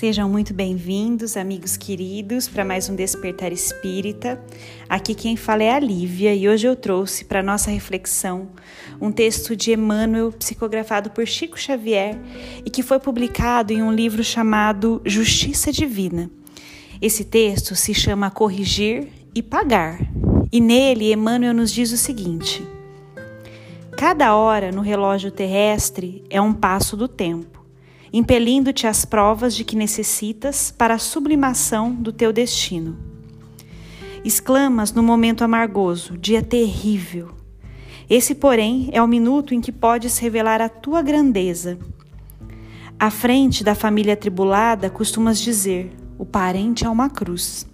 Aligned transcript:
Sejam 0.00 0.30
muito 0.30 0.54
bem-vindos, 0.54 1.36
amigos 1.36 1.76
queridos, 1.76 2.48
para 2.48 2.64
mais 2.64 2.88
um 2.88 2.96
Despertar 2.96 3.52
Espírita. 3.52 4.42
Aqui 4.88 5.14
quem 5.14 5.36
fala 5.36 5.62
é 5.62 5.74
a 5.74 5.78
Lívia 5.78 6.34
e 6.34 6.48
hoje 6.48 6.66
eu 6.66 6.74
trouxe 6.74 7.22
para 7.22 7.42
nossa 7.42 7.70
reflexão 7.70 8.48
um 8.98 9.12
texto 9.12 9.54
de 9.54 9.74
Emmanuel 9.74 10.32
psicografado 10.32 11.10
por 11.10 11.26
Chico 11.26 11.60
Xavier 11.60 12.18
e 12.64 12.70
que 12.70 12.82
foi 12.82 12.98
publicado 12.98 13.74
em 13.74 13.82
um 13.82 13.92
livro 13.92 14.24
chamado 14.24 15.02
Justiça 15.04 15.70
Divina. 15.70 16.30
Esse 17.02 17.22
texto 17.22 17.76
se 17.76 17.92
chama 17.92 18.30
Corrigir 18.30 19.06
e 19.34 19.42
Pagar 19.42 20.00
e 20.50 20.62
nele 20.62 21.12
Emmanuel 21.12 21.52
nos 21.52 21.70
diz 21.70 21.92
o 21.92 21.98
seguinte: 21.98 22.66
Cada 23.98 24.34
hora 24.34 24.72
no 24.72 24.80
relógio 24.80 25.30
terrestre 25.30 26.24
é 26.30 26.40
um 26.40 26.54
passo 26.54 26.96
do 26.96 27.06
tempo 27.06 27.59
impelindo-te 28.12 28.86
às 28.86 29.04
provas 29.04 29.54
de 29.54 29.64
que 29.64 29.76
necessitas 29.76 30.70
para 30.70 30.94
a 30.94 30.98
sublimação 30.98 31.92
do 31.92 32.12
teu 32.12 32.32
destino. 32.32 32.98
Exclamas 34.24 34.92
no 34.92 35.02
momento 35.02 35.42
amargoso, 35.42 36.18
dia 36.18 36.42
terrível. 36.42 37.30
Esse, 38.08 38.34
porém, 38.34 38.90
é 38.92 39.00
o 39.00 39.06
minuto 39.06 39.54
em 39.54 39.60
que 39.60 39.70
podes 39.70 40.18
revelar 40.18 40.60
a 40.60 40.68
tua 40.68 41.00
grandeza. 41.00 41.78
À 42.98 43.10
frente 43.10 43.64
da 43.64 43.74
família 43.74 44.14
atribulada, 44.14 44.90
costumas 44.90 45.40
dizer: 45.40 45.90
o 46.18 46.26
parente 46.26 46.84
é 46.84 46.88
uma 46.88 47.08
cruz. 47.08 47.66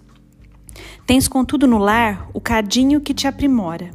Tens, 1.05 1.27
contudo, 1.27 1.67
no 1.67 1.77
lar 1.77 2.29
o 2.33 2.39
cadinho 2.39 3.01
que 3.01 3.13
te 3.13 3.27
aprimora. 3.27 3.91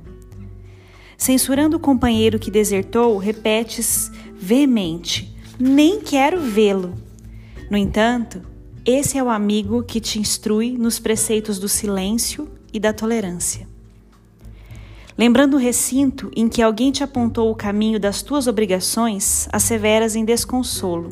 Censurando 1.17 1.77
o 1.77 1.81
companheiro 1.81 2.39
que 2.39 2.51
desertou, 2.51 3.17
repetes 3.17 4.11
veemente: 4.35 5.32
nem 5.59 6.01
quero 6.01 6.41
vê-lo. 6.41 6.95
No 7.71 7.77
entanto, 7.77 8.43
esse 8.85 9.17
é 9.17 9.23
o 9.23 9.31
amigo 9.31 9.83
que 9.83 10.01
te 10.01 10.19
instrui 10.19 10.77
nos 10.77 10.99
preceitos 10.99 11.59
do 11.59 11.69
silêncio 11.69 12.49
e 12.73 12.81
da 12.81 12.93
tolerância. 12.93 13.69
Lembrando 15.17 15.55
o 15.55 15.61
recinto 15.61 16.31
em 16.35 16.49
que 16.49 16.63
alguém 16.63 16.91
te 16.91 17.05
apontou 17.05 17.51
o 17.51 17.55
caminho 17.55 18.01
das 18.01 18.23
tuas 18.23 18.47
obrigações, 18.47 19.49
asseveras 19.53 20.17
em 20.17 20.25
desconsolo. 20.25 21.11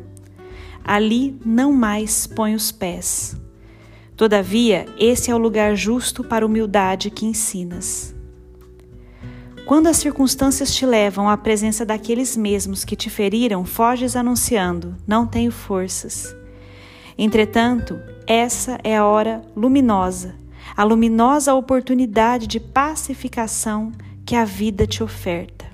Ali 0.82 1.38
não 1.44 1.72
mais 1.72 2.26
põe 2.26 2.54
os 2.54 2.72
pés. 2.72 3.36
Todavia, 4.16 4.86
esse 4.98 5.30
é 5.30 5.34
o 5.34 5.38
lugar 5.38 5.76
justo 5.76 6.24
para 6.24 6.44
a 6.44 6.48
humildade 6.48 7.10
que 7.10 7.24
ensinas. 7.24 8.14
Quando 9.70 9.86
as 9.86 9.98
circunstâncias 9.98 10.74
te 10.74 10.84
levam 10.84 11.30
à 11.30 11.36
presença 11.36 11.86
daqueles 11.86 12.36
mesmos 12.36 12.84
que 12.84 12.96
te 12.96 13.08
feriram, 13.08 13.64
foges 13.64 14.16
anunciando: 14.16 14.96
Não 15.06 15.24
tenho 15.24 15.52
forças. 15.52 16.34
Entretanto, 17.16 17.96
essa 18.26 18.80
é 18.82 18.96
a 18.96 19.06
hora 19.06 19.42
luminosa, 19.54 20.34
a 20.76 20.82
luminosa 20.82 21.54
oportunidade 21.54 22.48
de 22.48 22.58
pacificação 22.58 23.92
que 24.26 24.34
a 24.34 24.44
vida 24.44 24.88
te 24.88 25.04
oferta. 25.04 25.66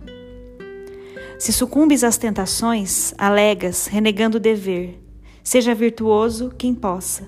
Se 1.38 1.50
sucumbes 1.50 2.04
às 2.04 2.18
tentações, 2.18 3.14
alegas, 3.16 3.86
renegando 3.86 4.36
o 4.36 4.40
dever. 4.40 5.02
Seja 5.42 5.74
virtuoso 5.74 6.52
quem 6.58 6.74
possa. 6.74 7.26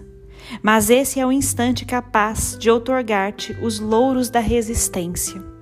Mas 0.62 0.90
esse 0.90 1.18
é 1.18 1.26
o 1.26 1.32
instante 1.32 1.86
capaz 1.86 2.58
de 2.58 2.70
outorgar-te 2.70 3.54
os 3.62 3.80
louros 3.80 4.28
da 4.28 4.40
resistência. 4.40 5.56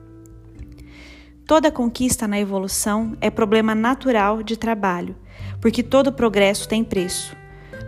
Toda 1.46 1.70
conquista 1.70 2.26
na 2.26 2.40
evolução 2.40 3.16
é 3.20 3.30
problema 3.30 3.72
natural 3.72 4.42
de 4.42 4.56
trabalho, 4.56 5.14
porque 5.60 5.80
todo 5.80 6.12
progresso 6.12 6.68
tem 6.68 6.82
preço. 6.82 7.36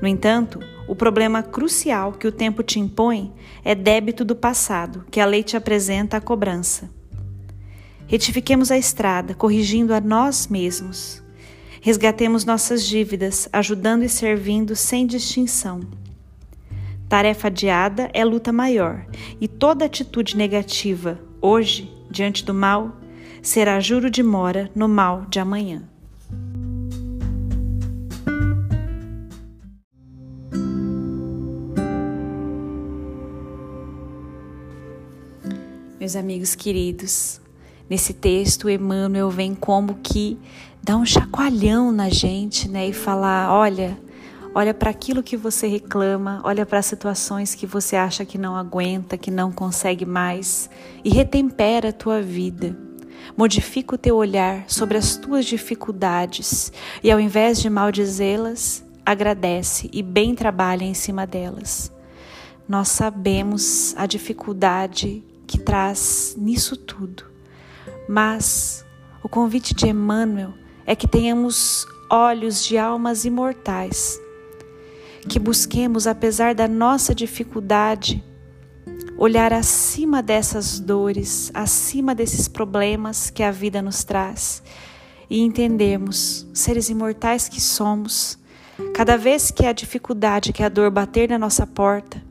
No 0.00 0.06
entanto, 0.06 0.60
o 0.86 0.94
problema 0.94 1.42
crucial 1.42 2.12
que 2.12 2.28
o 2.28 2.30
tempo 2.30 2.62
te 2.62 2.78
impõe 2.78 3.32
é 3.64 3.74
débito 3.74 4.24
do 4.24 4.36
passado, 4.36 5.04
que 5.10 5.18
a 5.18 5.26
lei 5.26 5.42
te 5.42 5.56
apresenta 5.56 6.16
a 6.16 6.20
cobrança. 6.20 6.88
Retifiquemos 8.06 8.70
a 8.70 8.78
estrada, 8.78 9.34
corrigindo 9.34 9.92
a 9.92 10.00
nós 10.00 10.46
mesmos. 10.46 11.20
Resgatemos 11.80 12.44
nossas 12.44 12.86
dívidas, 12.86 13.48
ajudando 13.52 14.04
e 14.04 14.08
servindo 14.08 14.76
sem 14.76 15.04
distinção. 15.04 15.80
Tarefa 17.08 17.48
adiada 17.48 18.08
é 18.14 18.24
luta 18.24 18.52
maior, 18.52 19.04
e 19.40 19.48
toda 19.48 19.84
atitude 19.84 20.36
negativa, 20.36 21.18
hoje, 21.40 21.92
diante 22.08 22.44
do 22.44 22.54
mal, 22.54 22.96
será 23.42 23.80
juro 23.80 24.10
de 24.10 24.22
mora 24.22 24.70
no 24.74 24.88
mal 24.88 25.26
de 25.28 25.38
amanhã. 25.38 25.82
Meus 35.98 36.16
amigos 36.16 36.54
queridos, 36.54 37.38
nesse 37.90 38.14
texto 38.14 38.70
Emmanuel 38.70 39.28
vem 39.28 39.54
como 39.54 39.96
que 39.96 40.38
dá 40.82 40.96
um 40.96 41.04
chacoalhão 41.04 41.92
na 41.92 42.08
gente, 42.08 42.66
né, 42.66 42.88
e 42.88 42.94
falar, 42.94 43.52
olha, 43.52 43.98
olha 44.54 44.72
para 44.72 44.88
aquilo 44.88 45.22
que 45.22 45.36
você 45.36 45.66
reclama, 45.66 46.40
olha 46.44 46.64
para 46.64 46.78
as 46.78 46.86
situações 46.86 47.54
que 47.54 47.66
você 47.66 47.94
acha 47.94 48.24
que 48.24 48.38
não 48.38 48.56
aguenta, 48.56 49.18
que 49.18 49.30
não 49.30 49.52
consegue 49.52 50.06
mais 50.06 50.70
e 51.04 51.10
retempera 51.10 51.90
a 51.90 51.92
tua 51.92 52.22
vida. 52.22 52.87
Modifica 53.36 53.94
o 53.94 53.98
teu 53.98 54.16
olhar 54.16 54.64
sobre 54.68 54.98
as 54.98 55.16
tuas 55.16 55.46
dificuldades 55.46 56.72
e, 57.02 57.10
ao 57.10 57.20
invés 57.20 57.60
de 57.60 57.70
maldizê-las, 57.70 58.84
agradece 59.04 59.88
e 59.92 60.02
bem 60.02 60.34
trabalha 60.34 60.84
em 60.84 60.94
cima 60.94 61.26
delas. 61.26 61.92
Nós 62.68 62.88
sabemos 62.88 63.94
a 63.96 64.06
dificuldade 64.06 65.24
que 65.46 65.58
traz 65.58 66.34
nisso 66.36 66.76
tudo, 66.76 67.24
mas 68.08 68.84
o 69.22 69.28
convite 69.28 69.74
de 69.74 69.88
Emmanuel 69.88 70.52
é 70.86 70.94
que 70.94 71.08
tenhamos 71.08 71.86
olhos 72.10 72.64
de 72.64 72.76
almas 72.76 73.24
imortais, 73.24 74.20
que 75.28 75.38
busquemos, 75.38 76.06
apesar 76.06 76.54
da 76.54 76.68
nossa 76.68 77.14
dificuldade, 77.14 78.22
olhar 79.18 79.52
acima 79.52 80.22
dessas 80.22 80.78
dores, 80.78 81.50
acima 81.52 82.14
desses 82.14 82.46
problemas 82.46 83.28
que 83.28 83.42
a 83.42 83.50
vida 83.50 83.82
nos 83.82 84.04
traz 84.04 84.62
e 85.28 85.40
entendermos, 85.40 86.46
seres 86.54 86.88
imortais 86.88 87.48
que 87.48 87.60
somos, 87.60 88.38
cada 88.94 89.18
vez 89.18 89.50
que 89.50 89.66
a 89.66 89.72
dificuldade, 89.72 90.52
que 90.52 90.62
a 90.62 90.68
dor 90.68 90.90
bater 90.90 91.28
na 91.28 91.38
nossa 91.38 91.66
porta, 91.66 92.22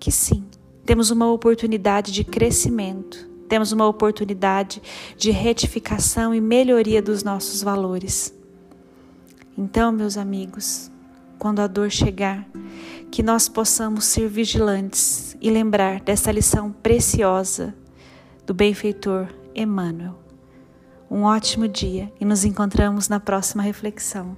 que 0.00 0.10
sim, 0.10 0.44
temos 0.84 1.10
uma 1.10 1.30
oportunidade 1.30 2.10
de 2.10 2.24
crescimento, 2.24 3.28
temos 3.46 3.70
uma 3.70 3.86
oportunidade 3.86 4.82
de 5.16 5.30
retificação 5.30 6.34
e 6.34 6.40
melhoria 6.40 7.02
dos 7.02 7.22
nossos 7.22 7.62
valores. 7.62 8.34
Então, 9.56 9.92
meus 9.92 10.16
amigos, 10.16 10.90
quando 11.38 11.60
a 11.60 11.66
dor 11.66 11.90
chegar, 11.90 12.48
que 13.12 13.22
nós 13.22 13.46
possamos 13.46 14.06
ser 14.06 14.26
vigilantes 14.26 15.36
e 15.38 15.50
lembrar 15.50 16.00
dessa 16.00 16.32
lição 16.32 16.72
preciosa 16.72 17.74
do 18.46 18.54
benfeitor 18.54 19.28
Emmanuel. 19.54 20.18
Um 21.10 21.24
ótimo 21.24 21.68
dia 21.68 22.10
e 22.18 22.24
nos 22.24 22.42
encontramos 22.42 23.10
na 23.10 23.20
próxima 23.20 23.62
reflexão. 23.62 24.34